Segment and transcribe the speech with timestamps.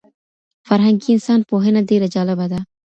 [0.67, 2.59] فرهنګي انسان پوهنه ډېره جالبه ده.